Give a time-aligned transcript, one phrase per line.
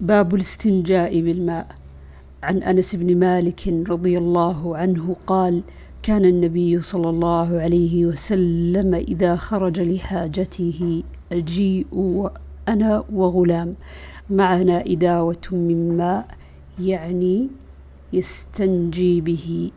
[0.00, 1.66] باب الاستنجاء بالماء.
[2.42, 5.62] عن أنس بن مالك رضي الله عنه قال
[6.02, 12.30] كان النبي صلى الله عليه وسلم إذا خرج لحاجته أجيء
[12.68, 13.74] أنا وغلام
[14.30, 16.26] معنا إداوة من ماء
[16.80, 17.48] يعني
[18.12, 19.70] يستنجي به.